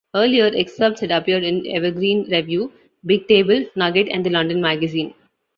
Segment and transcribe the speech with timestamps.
[0.15, 2.71] Earlier excerpts had appeared in "Evergreen Review",
[3.05, 5.13] "Big Table", "Nugget", and "The London Magazine".